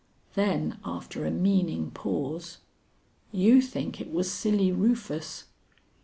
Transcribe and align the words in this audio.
Then, 0.33 0.79
after 0.83 1.27
a 1.27 1.29
meaning 1.29 1.91
pause: 1.91 2.57
"You 3.31 3.61
think 3.61 4.01
it 4.01 4.09
was 4.11 4.31
Silly 4.31 4.71
Rufus." 4.71 5.43